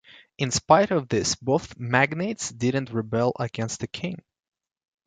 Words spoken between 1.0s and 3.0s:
this, both magnates didn't